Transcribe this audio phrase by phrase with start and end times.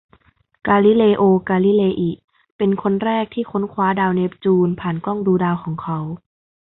[0.67, 2.11] กาลิเลโอ กาลิเลอิ
[2.57, 5.99] เป็นคนแรกที่ค้นคว้าดาวเนปจูนผ่านกล้างดูดาวของเขา